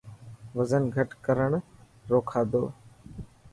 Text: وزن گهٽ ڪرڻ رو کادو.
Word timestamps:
وزن 0.57 0.83
گهٽ 0.95 1.09
ڪرڻ 1.25 1.49
رو 2.09 2.19
کادو. 2.29 2.63